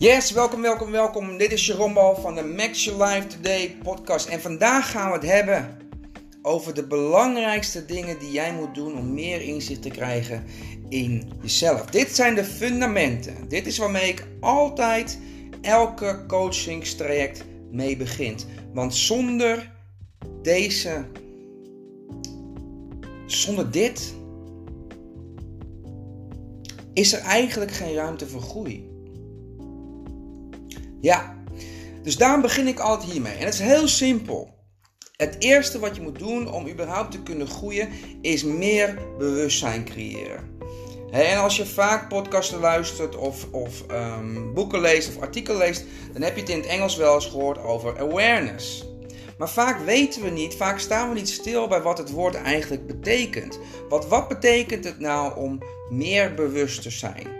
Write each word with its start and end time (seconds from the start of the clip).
Yes, 0.00 0.30
welkom, 0.30 0.62
welkom, 0.62 0.90
welkom. 0.90 1.36
Dit 1.38 1.52
is 1.52 1.66
Jerome 1.66 2.14
van 2.20 2.34
de 2.34 2.44
Max 2.44 2.84
Your 2.84 3.04
Life 3.04 3.26
Today 3.26 3.76
podcast. 3.82 4.26
En 4.26 4.40
vandaag 4.40 4.90
gaan 4.90 5.08
we 5.08 5.14
het 5.14 5.26
hebben 5.26 5.76
over 6.42 6.74
de 6.74 6.86
belangrijkste 6.86 7.84
dingen 7.84 8.18
die 8.18 8.30
jij 8.30 8.52
moet 8.54 8.74
doen 8.74 8.98
om 8.98 9.14
meer 9.14 9.40
inzicht 9.40 9.82
te 9.82 9.88
krijgen 9.88 10.44
in 10.88 11.32
jezelf. 11.42 11.84
Dit 11.84 12.14
zijn 12.14 12.34
de 12.34 12.44
fundamenten. 12.44 13.48
Dit 13.48 13.66
is 13.66 13.78
waarmee 13.78 14.08
ik 14.08 14.26
altijd 14.40 15.18
elke 15.60 16.24
coachingstraject 16.26 17.44
mee 17.70 17.96
begint. 17.96 18.46
Want 18.72 18.94
zonder 18.94 19.72
deze, 20.42 21.04
zonder 23.26 23.70
dit, 23.70 24.14
is 26.92 27.12
er 27.12 27.20
eigenlijk 27.20 27.70
geen 27.70 27.94
ruimte 27.94 28.26
voor 28.26 28.42
groei. 28.42 28.87
Ja, 31.00 31.36
dus 32.02 32.16
daarom 32.16 32.40
begin 32.40 32.66
ik 32.66 32.78
altijd 32.78 33.10
hiermee. 33.12 33.34
En 33.34 33.44
het 33.44 33.54
is 33.54 33.60
heel 33.60 33.88
simpel. 33.88 34.56
Het 35.16 35.36
eerste 35.38 35.78
wat 35.78 35.96
je 35.96 36.02
moet 36.02 36.18
doen 36.18 36.52
om 36.52 36.68
überhaupt 36.68 37.10
te 37.10 37.22
kunnen 37.22 37.46
groeien, 37.46 37.88
is 38.20 38.44
meer 38.44 38.98
bewustzijn 39.18 39.84
creëren. 39.84 40.56
En 41.10 41.38
als 41.38 41.56
je 41.56 41.66
vaak 41.66 42.08
podcasten 42.08 42.60
luistert 42.60 43.16
of, 43.16 43.46
of 43.52 43.84
um, 43.90 44.54
boeken 44.54 44.80
leest 44.80 45.08
of 45.08 45.22
artikelen 45.22 45.58
leest, 45.58 45.84
dan 46.12 46.22
heb 46.22 46.34
je 46.34 46.40
het 46.40 46.50
in 46.50 46.58
het 46.58 46.66
Engels 46.66 46.96
wel 46.96 47.14
eens 47.14 47.26
gehoord 47.26 47.58
over 47.58 47.98
awareness. 47.98 48.84
Maar 49.38 49.50
vaak 49.50 49.80
weten 49.80 50.22
we 50.22 50.30
niet, 50.30 50.54
vaak 50.54 50.78
staan 50.78 51.08
we 51.08 51.14
niet 51.14 51.28
stil 51.28 51.68
bij 51.68 51.82
wat 51.82 51.98
het 51.98 52.10
woord 52.10 52.34
eigenlijk 52.34 52.86
betekent. 52.86 53.58
Wat, 53.88 54.08
wat 54.08 54.28
betekent 54.28 54.84
het 54.84 54.98
nou 54.98 55.36
om 55.36 55.58
meer 55.90 56.34
bewust 56.34 56.82
te 56.82 56.90
zijn? 56.90 57.37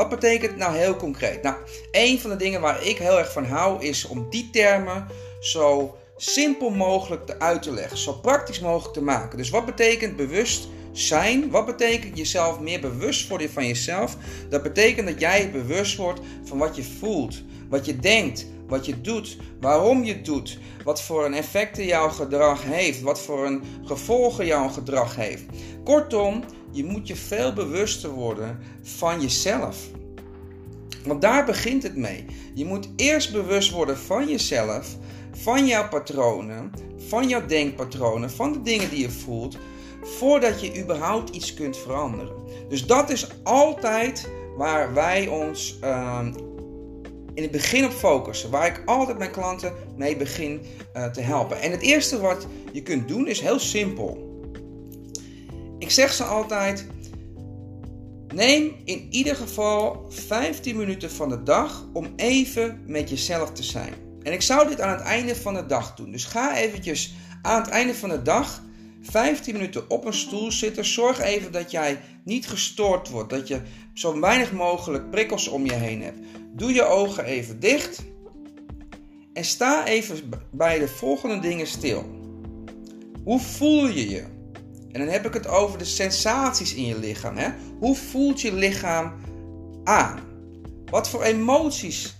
Wat 0.00 0.08
betekent 0.08 0.50
het 0.50 0.60
nou 0.60 0.76
heel 0.76 0.96
concreet? 0.96 1.42
Nou, 1.42 1.56
een 1.90 2.20
van 2.20 2.30
de 2.30 2.36
dingen 2.36 2.60
waar 2.60 2.86
ik 2.86 2.98
heel 2.98 3.18
erg 3.18 3.32
van 3.32 3.44
hou 3.44 3.84
is 3.84 4.06
om 4.06 4.26
die 4.30 4.50
termen 4.52 5.06
zo 5.40 5.96
simpel 6.16 6.70
mogelijk 6.70 7.26
te 7.26 7.38
uit 7.38 7.62
te 7.62 7.72
leggen, 7.72 7.98
zo 7.98 8.12
praktisch 8.12 8.60
mogelijk 8.60 8.94
te 8.94 9.02
maken. 9.02 9.38
Dus 9.38 9.50
wat 9.50 9.66
betekent 9.66 10.16
bewust 10.16 10.68
zijn? 10.92 11.50
Wat 11.50 11.66
betekent 11.66 12.18
jezelf 12.18 12.60
meer 12.60 12.80
bewust 12.80 13.28
worden 13.28 13.50
van 13.50 13.66
jezelf? 13.66 14.16
Dat 14.48 14.62
betekent 14.62 15.06
dat 15.06 15.20
jij 15.20 15.50
bewust 15.50 15.96
wordt 15.96 16.20
van 16.44 16.58
wat 16.58 16.76
je 16.76 16.84
voelt, 16.98 17.42
wat 17.68 17.86
je 17.86 17.96
denkt, 17.96 18.46
wat 18.70 18.86
je 18.86 19.00
doet, 19.00 19.36
waarom 19.60 20.04
je 20.04 20.12
het 20.12 20.24
doet, 20.24 20.58
wat 20.84 21.02
voor 21.02 21.24
een 21.24 21.34
effecten 21.34 21.84
jouw 21.84 22.08
gedrag 22.08 22.62
heeft, 22.64 23.00
wat 23.00 23.20
voor 23.20 23.46
een 23.46 23.62
gevolgen 23.84 24.46
jouw 24.46 24.68
gedrag 24.68 25.16
heeft. 25.16 25.44
Kortom, 25.84 26.44
je 26.70 26.84
moet 26.84 27.08
je 27.08 27.16
veel 27.16 27.52
bewuster 27.52 28.10
worden 28.10 28.58
van 28.82 29.20
jezelf. 29.20 29.76
Want 31.04 31.22
daar 31.22 31.44
begint 31.44 31.82
het 31.82 31.96
mee. 31.96 32.24
Je 32.54 32.64
moet 32.64 32.88
eerst 32.96 33.32
bewust 33.32 33.70
worden 33.70 33.98
van 33.98 34.28
jezelf, 34.28 34.96
van 35.32 35.66
jouw 35.66 35.88
patronen, 35.88 36.70
van 37.08 37.28
jouw 37.28 37.46
denkpatronen, 37.46 38.30
van 38.30 38.52
de 38.52 38.62
dingen 38.62 38.90
die 38.90 39.00
je 39.00 39.10
voelt, 39.10 39.58
voordat 40.02 40.60
je 40.60 40.82
überhaupt 40.82 41.34
iets 41.34 41.54
kunt 41.54 41.76
veranderen. 41.76 42.34
Dus 42.68 42.86
dat 42.86 43.10
is 43.10 43.26
altijd 43.42 44.28
waar 44.56 44.94
wij 44.94 45.28
ons 45.28 45.78
ehm, 45.80 46.32
in 47.34 47.42
het 47.42 47.50
begin 47.50 47.84
op 47.84 47.92
focussen. 47.92 48.50
Waar 48.50 48.66
ik 48.66 48.82
altijd 48.86 49.18
mijn 49.18 49.30
klanten 49.30 49.72
mee 49.96 50.16
begin 50.16 50.60
uh, 50.96 51.06
te 51.06 51.20
helpen. 51.20 51.60
En 51.60 51.70
het 51.70 51.80
eerste 51.80 52.20
wat 52.20 52.46
je 52.72 52.82
kunt 52.82 53.08
doen 53.08 53.26
is 53.26 53.40
heel 53.40 53.58
simpel. 53.58 54.28
Ik 55.78 55.90
zeg 55.90 56.12
ze 56.12 56.24
altijd: 56.24 56.86
neem 58.34 58.72
in 58.84 59.06
ieder 59.10 59.36
geval 59.36 60.06
15 60.08 60.76
minuten 60.76 61.10
van 61.10 61.28
de 61.28 61.42
dag 61.42 61.86
om 61.92 62.12
even 62.16 62.82
met 62.86 63.10
jezelf 63.10 63.52
te 63.52 63.62
zijn. 63.62 63.92
En 64.22 64.32
ik 64.32 64.42
zou 64.42 64.68
dit 64.68 64.80
aan 64.80 64.96
het 64.96 65.00
einde 65.00 65.36
van 65.36 65.54
de 65.54 65.66
dag 65.66 65.94
doen. 65.94 66.10
Dus 66.10 66.24
ga 66.24 66.56
eventjes 66.56 67.14
aan 67.42 67.60
het 67.60 67.70
einde 67.70 67.94
van 67.94 68.08
de 68.08 68.22
dag 68.22 68.62
15 69.02 69.54
minuten 69.54 69.90
op 69.90 70.04
een 70.04 70.14
stoel 70.14 70.52
zitten. 70.52 70.84
Zorg 70.84 71.20
even 71.20 71.52
dat 71.52 71.70
jij 71.70 72.00
niet 72.24 72.48
gestoord 72.48 73.08
wordt. 73.08 73.30
Dat 73.30 73.48
je 73.48 73.60
zo 73.94 74.20
weinig 74.20 74.52
mogelijk 74.52 75.10
prikkels 75.10 75.48
om 75.48 75.64
je 75.66 75.72
heen 75.72 76.02
hebt. 76.02 76.18
Doe 76.52 76.72
je 76.72 76.84
ogen 76.84 77.24
even 77.24 77.60
dicht. 77.60 78.02
En 79.32 79.44
sta 79.44 79.86
even 79.86 80.30
bij 80.50 80.78
de 80.78 80.88
volgende 80.88 81.38
dingen 81.38 81.66
stil. 81.66 82.04
Hoe 83.24 83.40
voel 83.40 83.86
je 83.86 84.08
je? 84.08 84.24
En 84.92 85.00
dan 85.00 85.08
heb 85.08 85.26
ik 85.26 85.34
het 85.34 85.48
over 85.48 85.78
de 85.78 85.84
sensaties 85.84 86.74
in 86.74 86.86
je 86.86 86.98
lichaam. 86.98 87.36
Hè? 87.36 87.48
Hoe 87.78 87.96
voelt 87.96 88.40
je 88.40 88.54
lichaam 88.54 89.12
aan? 89.84 90.20
Wat 90.84 91.08
voor 91.08 91.22
emoties 91.22 92.16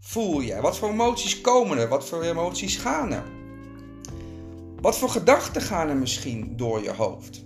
voel 0.00 0.40
je? 0.40 0.60
Wat 0.60 0.78
voor 0.78 0.90
emoties 0.90 1.40
komen 1.40 1.78
er? 1.78 1.88
Wat 1.88 2.08
voor 2.08 2.22
emoties 2.22 2.76
gaan 2.76 3.12
er? 3.12 3.33
Wat 4.84 4.98
voor 4.98 5.08
gedachten 5.08 5.62
gaan 5.62 5.88
er 5.88 5.96
misschien 5.96 6.56
door 6.56 6.82
je 6.82 6.92
hoofd? 6.92 7.44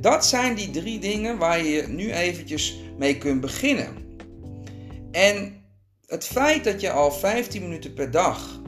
Dat 0.00 0.26
zijn 0.26 0.54
die 0.54 0.70
drie 0.70 0.98
dingen 0.98 1.38
waar 1.38 1.64
je 1.64 1.88
nu 1.88 2.12
eventjes 2.12 2.78
mee 2.98 3.18
kunt 3.18 3.40
beginnen. 3.40 3.88
En 5.10 5.64
het 6.06 6.24
feit 6.24 6.64
dat 6.64 6.80
je 6.80 6.90
al 6.90 7.12
15 7.12 7.62
minuten 7.62 7.94
per 7.94 8.10
dag 8.10 8.60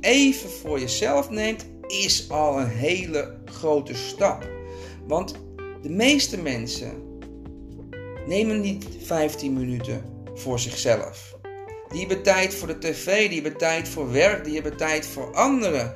even 0.00 0.50
voor 0.50 0.80
jezelf 0.80 1.30
neemt, 1.30 1.66
is 1.86 2.30
al 2.30 2.60
een 2.60 2.68
hele 2.68 3.34
grote 3.44 3.94
stap. 3.94 4.48
Want 5.06 5.34
de 5.82 5.90
meeste 5.90 6.38
mensen 6.38 7.18
nemen 8.26 8.60
niet 8.60 8.86
15 9.04 9.52
minuten 9.52 10.04
voor 10.34 10.58
zichzelf. 10.58 11.36
Die 11.88 12.00
hebben 12.00 12.22
tijd 12.22 12.54
voor 12.54 12.68
de 12.68 12.78
tv, 12.78 13.28
die 13.28 13.40
hebben 13.40 13.58
tijd 13.58 13.88
voor 13.88 14.12
werk, 14.12 14.44
die 14.44 14.54
hebben 14.54 14.76
tijd 14.76 15.06
voor 15.06 15.34
anderen. 15.34 15.94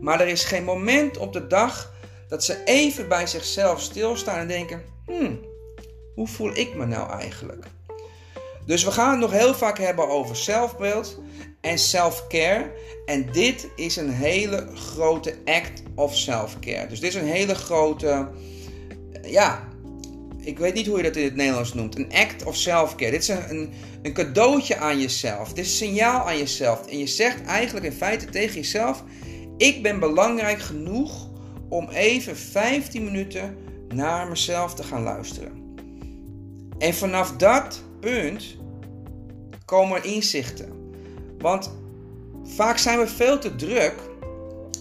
Maar 0.00 0.20
er 0.20 0.28
is 0.28 0.44
geen 0.44 0.64
moment 0.64 1.16
op 1.16 1.32
de 1.32 1.46
dag 1.46 1.92
dat 2.28 2.44
ze 2.44 2.64
even 2.64 3.08
bij 3.08 3.26
zichzelf 3.26 3.80
stilstaan 3.80 4.38
en 4.38 4.48
denken: 4.48 4.82
hmm, 5.06 5.40
hoe 6.14 6.28
voel 6.28 6.56
ik 6.56 6.74
me 6.74 6.86
nou 6.86 7.10
eigenlijk? 7.10 7.64
Dus 8.66 8.84
we 8.84 8.90
gaan 8.90 9.10
het 9.10 9.20
nog 9.20 9.32
heel 9.32 9.54
vaak 9.54 9.78
hebben 9.78 10.08
over 10.08 10.36
zelfbeeld 10.36 11.20
en 11.60 11.78
self-care. 11.78 12.72
En 13.06 13.32
dit 13.32 13.68
is 13.76 13.96
een 13.96 14.10
hele 14.10 14.66
grote 14.74 15.34
act 15.44 15.82
of 15.94 16.16
self-care. 16.16 16.86
Dus 16.86 17.00
dit 17.00 17.14
is 17.14 17.20
een 17.20 17.28
hele 17.28 17.54
grote, 17.54 18.28
ja, 19.22 19.68
ik 20.48 20.58
weet 20.58 20.74
niet 20.74 20.86
hoe 20.86 20.96
je 20.96 21.02
dat 21.02 21.16
in 21.16 21.24
het 21.24 21.36
Nederlands 21.36 21.74
noemt. 21.74 21.96
Een 21.96 22.12
act 22.12 22.44
of 22.44 22.56
self-care. 22.56 23.10
Dit 23.10 23.22
is 23.22 23.28
een, 23.28 23.72
een, 24.02 24.12
cadeautje 24.12 24.76
aan 24.76 25.00
jezelf. 25.00 25.52
Dit 25.52 25.64
is 25.64 25.70
een 25.70 25.86
signaal 25.86 26.26
aan 26.26 26.38
jezelf. 26.38 26.86
En 26.86 26.98
je 26.98 27.06
zegt 27.06 27.44
eigenlijk 27.44 27.86
in 27.86 27.92
feite 27.92 28.26
tegen 28.26 28.54
jezelf: 28.54 29.04
Ik 29.58 29.82
ben 29.82 29.98
belangrijk 29.98 30.58
genoeg 30.58 31.28
om 31.68 31.88
even 31.88 32.36
15 32.36 33.04
minuten 33.04 33.56
naar 33.88 34.28
mezelf 34.28 34.74
te 34.74 34.82
gaan 34.82 35.02
luisteren. 35.02 35.76
En 36.78 36.94
vanaf 36.94 37.32
dat 37.32 37.82
punt 38.00 38.56
komen 39.64 39.96
er 39.96 40.04
inzichten. 40.04 40.72
Want 41.38 41.72
vaak 42.44 42.78
zijn 42.78 42.98
we 42.98 43.06
veel 43.06 43.38
te 43.38 43.56
druk 43.56 43.94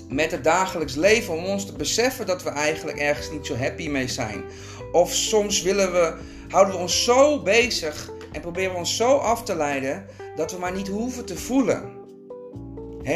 met 0.09 0.31
het 0.31 0.43
dagelijks 0.43 0.95
leven 0.95 1.33
om 1.33 1.45
ons 1.45 1.65
te 1.65 1.73
beseffen 1.73 2.25
dat 2.25 2.43
we 2.43 2.49
eigenlijk 2.49 2.97
ergens 2.97 3.31
niet 3.31 3.45
zo 3.45 3.55
happy 3.55 3.89
mee 3.89 4.07
zijn. 4.07 4.43
Of 4.91 5.13
soms 5.13 5.61
willen 5.61 5.91
we, 5.91 6.13
houden 6.47 6.73
we 6.73 6.79
ons 6.79 7.03
zo 7.03 7.41
bezig 7.41 8.11
en 8.31 8.41
proberen 8.41 8.71
we 8.71 8.77
ons 8.77 8.95
zo 8.95 9.15
af 9.15 9.43
te 9.43 9.55
leiden 9.55 10.05
dat 10.35 10.51
we 10.51 10.59
maar 10.59 10.73
niet 10.73 10.87
hoeven 10.87 11.25
te 11.25 11.37
voelen. 11.37 11.91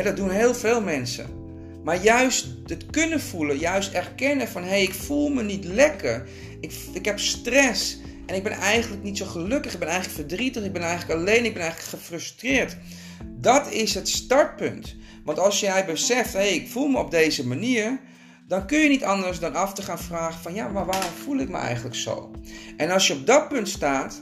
dat 0.03 0.15
doen 0.15 0.29
heel 0.29 0.53
veel 0.53 0.81
mensen. 0.81 1.40
Maar 1.83 2.03
juist 2.03 2.47
het 2.65 2.85
kunnen 2.85 3.21
voelen, 3.21 3.57
juist 3.57 3.93
erkennen 3.93 4.47
van 4.47 4.61
hé, 4.61 4.69
hey, 4.69 4.81
ik 4.81 4.93
voel 4.93 5.29
me 5.29 5.43
niet 5.43 5.65
lekker. 5.65 6.27
Ik, 6.59 6.73
ik 6.93 7.05
heb 7.05 7.19
stress 7.19 7.97
en 8.25 8.35
ik 8.35 8.43
ben 8.43 8.51
eigenlijk 8.51 9.03
niet 9.03 9.17
zo 9.17 9.25
gelukkig. 9.25 9.73
Ik 9.73 9.79
ben 9.79 9.87
eigenlijk 9.87 10.19
verdrietig, 10.19 10.63
ik 10.63 10.73
ben 10.73 10.81
eigenlijk 10.81 11.19
alleen, 11.19 11.45
ik 11.45 11.53
ben 11.53 11.61
eigenlijk 11.61 11.89
gefrustreerd. 11.89 12.77
Dat 13.25 13.71
is 13.71 13.93
het 13.93 14.09
startpunt. 14.09 14.95
Want 15.23 15.39
als 15.39 15.59
jij 15.59 15.85
beseft, 15.85 16.33
hé, 16.33 16.39
hey, 16.39 16.53
ik 16.53 16.69
voel 16.69 16.87
me 16.87 16.99
op 16.99 17.11
deze 17.11 17.47
manier, 17.47 17.99
dan 18.47 18.67
kun 18.67 18.79
je 18.79 18.89
niet 18.89 19.03
anders 19.03 19.39
dan 19.39 19.55
af 19.55 19.73
te 19.73 19.81
gaan 19.81 19.99
vragen 19.99 20.41
van 20.41 20.53
ja, 20.53 20.67
maar 20.67 20.85
waarom 20.85 21.11
voel 21.23 21.37
ik 21.37 21.49
me 21.49 21.57
eigenlijk 21.57 21.95
zo? 21.95 22.31
En 22.77 22.91
als 22.91 23.07
je 23.07 23.13
op 23.13 23.25
dat 23.25 23.47
punt 23.47 23.69
staat, 23.69 24.21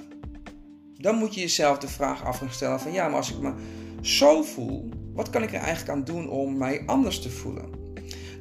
dan 0.97 1.15
moet 1.15 1.33
je 1.33 1.41
jezelf 1.41 1.77
de 1.77 1.87
vraag 1.87 2.23
af 2.23 2.37
gaan 2.37 2.51
stellen 2.51 2.79
van 2.79 2.91
ja, 2.91 3.07
maar 3.07 3.17
als 3.17 3.31
ik 3.31 3.39
me 3.39 3.53
zo 4.01 4.43
voel, 4.43 4.89
wat 5.19 5.29
kan 5.29 5.43
ik 5.43 5.53
er 5.53 5.59
eigenlijk 5.59 5.89
aan 5.89 6.03
doen 6.03 6.29
om 6.29 6.57
mij 6.57 6.83
anders 6.85 7.21
te 7.21 7.29
voelen? 7.29 7.69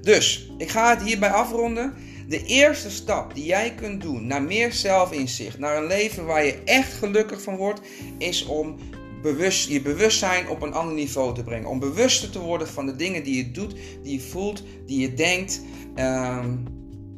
Dus, 0.02 0.50
ik 0.58 0.69
ga 0.69 0.90
het 0.90 1.02
hierbij 1.02 1.30
afronden. 1.30 1.94
De 2.28 2.44
eerste 2.44 2.90
stap 2.90 3.34
die 3.34 3.44
jij 3.44 3.75
kunt 3.75 4.02
doen 4.02 4.26
naar 4.26 4.42
meer 4.42 4.72
zelfinzicht, 4.72 5.58
naar 5.58 5.76
een 5.76 5.86
leven 5.86 6.26
waar 6.26 6.44
je 6.44 6.62
echt 6.64 6.92
gelukkig 6.92 7.42
van 7.42 7.56
wordt, 7.56 7.80
is 8.19 8.44
om 8.44 8.76
bewust, 9.22 9.69
je 9.69 9.82
bewustzijn 9.82 10.48
op 10.48 10.62
een 10.62 10.72
ander 10.72 10.94
niveau 10.94 11.34
te 11.34 11.42
brengen. 11.42 11.69
Om 11.69 11.78
bewuster 11.78 12.30
te 12.30 12.40
worden 12.40 12.69
van 12.69 12.86
de 12.86 12.96
dingen 12.96 13.22
die 13.22 13.36
je 13.36 13.50
doet, 13.50 13.75
die 14.02 14.12
je 14.12 14.20
voelt, 14.20 14.62
die 14.86 15.00
je 15.00 15.14
denkt. 15.14 15.60
Ehm, 15.94 16.56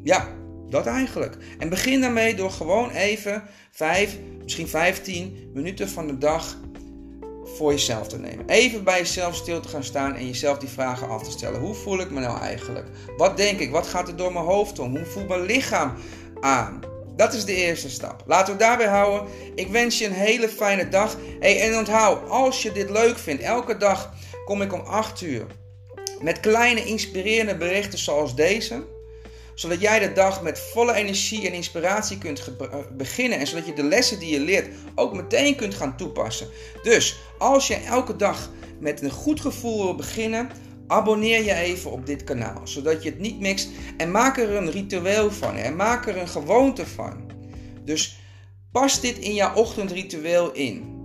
ja, 0.03 0.39
Dat 0.69 0.87
eigenlijk. 0.87 1.37
En 1.59 1.69
begin 1.69 2.01
daarmee 2.01 2.35
door 2.35 2.51
gewoon 2.51 2.91
even 2.91 3.43
5, 3.71 4.19
misschien 4.43 4.69
15 4.69 5.51
minuten 5.55 5.89
van 5.89 6.07
de 6.07 6.19
dag 6.19 6.59
voor 7.61 7.71
jezelf 7.71 8.09
te 8.09 8.19
nemen. 8.19 8.49
Even 8.49 8.85
bij 8.85 8.99
jezelf 8.99 9.35
stil 9.35 9.61
te 9.61 9.69
gaan 9.69 9.85
staan 9.85 10.15
en 10.15 10.27
jezelf 10.27 10.59
die 10.59 10.69
vragen 10.69 11.09
af 11.09 11.23
te 11.23 11.31
stellen. 11.31 11.61
Hoe 11.61 11.75
voel 11.75 12.01
ik 12.01 12.11
me 12.11 12.21
nou 12.21 12.41
eigenlijk? 12.41 12.87
Wat 13.17 13.37
denk 13.37 13.59
ik? 13.59 13.71
Wat 13.71 13.87
gaat 13.87 14.09
er 14.09 14.17
door 14.17 14.33
mijn 14.33 14.45
hoofd 14.45 14.79
om? 14.79 14.97
Hoe 14.97 15.07
voelt 15.07 15.29
mijn 15.29 15.43
lichaam 15.43 15.95
aan? 16.41 16.81
Dat 17.17 17.33
is 17.33 17.45
de 17.45 17.55
eerste 17.55 17.91
stap. 17.91 18.23
Laten 18.27 18.53
we 18.53 18.59
daarbij 18.59 18.87
houden. 18.87 19.29
Ik 19.55 19.69
wens 19.69 19.99
je 19.99 20.07
een 20.07 20.13
hele 20.13 20.49
fijne 20.49 20.89
dag. 20.89 21.17
Hey, 21.41 21.61
en 21.61 21.79
onthoud, 21.79 22.29
als 22.29 22.63
je 22.63 22.73
dit 22.73 22.91
leuk 22.91 23.19
vindt, 23.19 23.43
elke 23.43 23.77
dag 23.77 24.13
kom 24.45 24.63
ik 24.63 24.73
om 24.73 24.81
8 24.81 25.21
uur 25.21 25.47
met 26.21 26.41
kleine 26.41 26.85
inspirerende 26.85 27.57
berichten 27.57 27.99
zoals 27.99 28.35
deze 28.35 28.85
zodat 29.55 29.81
jij 29.81 29.99
de 29.99 30.13
dag 30.13 30.43
met 30.43 30.59
volle 30.59 30.95
energie 30.95 31.47
en 31.47 31.53
inspiratie 31.53 32.19
kunt 32.19 32.51
eh, 32.59 32.79
beginnen. 32.93 33.39
En 33.39 33.47
zodat 33.47 33.67
je 33.67 33.73
de 33.73 33.83
lessen 33.83 34.19
die 34.19 34.33
je 34.33 34.41
leert 34.41 34.69
ook 34.95 35.15
meteen 35.15 35.57
kunt 35.57 35.75
gaan 35.75 35.97
toepassen. 35.97 36.49
Dus 36.83 37.19
als 37.39 37.67
je 37.67 37.75
elke 37.75 38.17
dag 38.17 38.51
met 38.79 39.03
een 39.03 39.11
goed 39.11 39.41
gevoel 39.41 39.85
wil 39.85 39.95
beginnen, 39.95 40.51
abonneer 40.87 41.45
je 41.45 41.55
even 41.55 41.91
op 41.91 42.07
dit 42.07 42.25
kanaal. 42.25 42.61
Zodat 42.65 43.03
je 43.03 43.11
het 43.11 43.19
niet 43.19 43.41
mixt. 43.41 43.69
En 43.97 44.11
maak 44.11 44.39
er 44.39 44.55
een 44.55 44.71
ritueel 44.71 45.31
van. 45.31 45.57
En 45.57 45.77
maak 45.77 46.09
er 46.09 46.17
een 46.17 46.29
gewoonte 46.29 46.87
van. 46.87 47.31
Dus 47.85 48.19
pas 48.73 49.01
dit 49.01 49.19
in 49.19 49.35
jouw 49.35 49.55
ochtendritueel 49.55 50.53
in. 50.53 50.99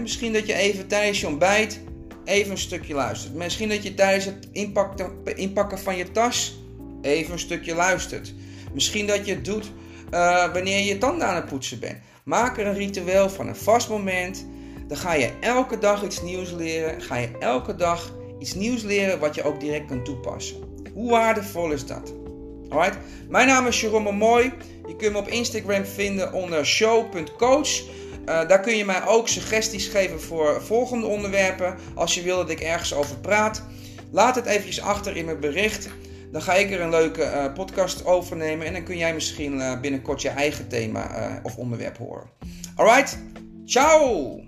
misschien 0.00 0.32
dat 0.32 0.46
je 0.46 0.54
even 0.54 0.86
tijdens 0.86 1.20
je 1.20 1.26
ontbijt 1.26 1.80
even 2.28 2.50
een 2.50 2.58
stukje 2.58 2.94
luistert. 2.94 3.34
Misschien 3.34 3.68
dat 3.68 3.82
je 3.82 3.94
tijdens 3.94 4.24
het 4.24 4.48
inpakken, 4.52 5.12
inpakken 5.24 5.78
van 5.78 5.96
je 5.96 6.10
tas 6.10 6.57
even 7.02 7.32
een 7.32 7.38
stukje 7.38 7.74
luistert. 7.74 8.34
Misschien 8.72 9.06
dat 9.06 9.26
je 9.26 9.34
het 9.34 9.44
doet 9.44 9.72
uh, 10.10 10.52
wanneer 10.52 10.84
je 10.84 10.98
tanden 10.98 11.26
aan 11.26 11.34
het 11.34 11.46
poetsen 11.46 11.80
bent. 11.80 11.98
Maak 12.24 12.58
er 12.58 12.66
een 12.66 12.74
ritueel 12.74 13.30
van 13.30 13.48
een 13.48 13.56
vast 13.56 13.88
moment. 13.88 14.46
Dan 14.88 14.96
ga 14.96 15.14
je 15.14 15.32
elke 15.40 15.78
dag 15.78 16.04
iets 16.04 16.22
nieuws 16.22 16.50
leren. 16.50 17.02
Ga 17.02 17.16
je 17.16 17.30
elke 17.38 17.76
dag 17.76 18.14
iets 18.38 18.54
nieuws 18.54 18.82
leren 18.82 19.18
wat 19.18 19.34
je 19.34 19.42
ook 19.42 19.60
direct 19.60 19.86
kunt 19.86 20.04
toepassen. 20.04 20.56
Hoe 20.94 21.10
waardevol 21.10 21.70
is 21.70 21.86
dat? 21.86 22.14
Alright? 22.68 22.98
Mijn 23.28 23.46
naam 23.46 23.66
is 23.66 23.80
Jerome 23.80 24.12
Mooi. 24.12 24.52
Je 24.86 24.96
kunt 24.96 25.12
me 25.12 25.18
op 25.18 25.28
Instagram 25.28 25.84
vinden 25.84 26.32
onder 26.32 26.66
show.coach. 26.66 27.68
Uh, 28.28 28.48
daar 28.48 28.60
kun 28.60 28.76
je 28.76 28.84
mij 28.84 29.06
ook 29.06 29.28
suggesties 29.28 29.86
geven 29.86 30.20
voor 30.20 30.62
volgende 30.62 31.06
onderwerpen. 31.06 31.76
Als 31.94 32.14
je 32.14 32.22
wil 32.22 32.36
dat 32.36 32.50
ik 32.50 32.60
ergens 32.60 32.94
over 32.94 33.16
praat. 33.16 33.64
Laat 34.10 34.34
het 34.34 34.46
eventjes 34.46 34.80
achter 34.80 35.16
in 35.16 35.24
mijn 35.24 35.40
bericht. 35.40 35.88
Dan 36.32 36.42
ga 36.42 36.54
ik 36.54 36.70
er 36.70 36.80
een 36.80 36.90
leuke 36.90 37.22
uh, 37.22 37.52
podcast 37.52 38.04
over 38.04 38.36
nemen. 38.36 38.66
En 38.66 38.72
dan 38.72 38.82
kun 38.82 38.96
jij 38.96 39.14
misschien 39.14 39.56
uh, 39.56 39.80
binnenkort 39.80 40.22
je 40.22 40.28
eigen 40.28 40.68
thema 40.68 41.18
uh, 41.18 41.36
of 41.42 41.56
onderwerp 41.56 41.96
horen. 41.96 42.30
Alright, 42.76 43.18
ciao! 43.64 44.47